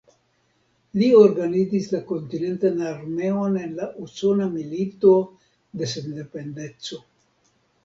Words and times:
Li 1.01 1.09
reorganizis 1.09 1.89
la 1.95 1.99
kontinentan 2.11 2.81
armeon 2.93 3.61
en 3.67 3.77
la 3.81 3.91
Usona 4.07 4.49
Milito 4.57 5.15
de 5.83 5.93
Sendependeco. 5.95 7.03